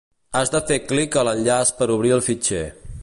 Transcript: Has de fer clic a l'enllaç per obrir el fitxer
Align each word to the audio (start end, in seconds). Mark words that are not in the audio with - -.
Has 0.37 0.51
de 0.55 0.61
fer 0.71 0.77
clic 0.91 1.17
a 1.21 1.25
l'enllaç 1.27 1.73
per 1.81 1.89
obrir 1.97 2.15
el 2.17 2.25
fitxer 2.31 2.65